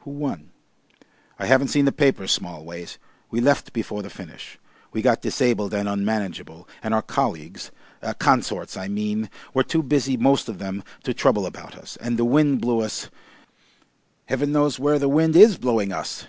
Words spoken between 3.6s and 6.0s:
before the finish. We got disabled and